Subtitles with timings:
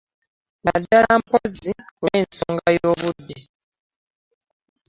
[0.63, 1.71] Naddala mpozzi
[2.03, 3.37] olw'ensonga y'obudde